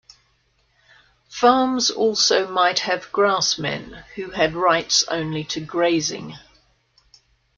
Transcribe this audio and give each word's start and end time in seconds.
Farms 1.29 1.91
also 1.91 2.47
might 2.51 2.79
have 2.79 3.11
grassmen, 3.11 4.03
who 4.15 4.31
had 4.31 4.55
rights 4.55 5.03
only 5.09 5.43
to 5.43 5.61
grazing. 5.63 6.33